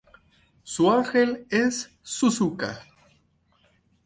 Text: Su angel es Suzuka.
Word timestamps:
Su 0.63 0.89
angel 0.89 1.45
es 1.51 1.91
Suzuka. 2.01 2.83